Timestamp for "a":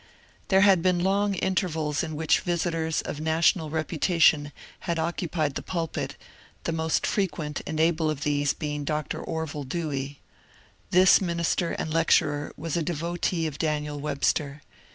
12.75-12.81